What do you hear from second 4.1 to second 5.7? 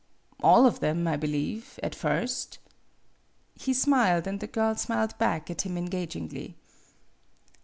and the girl smiled back at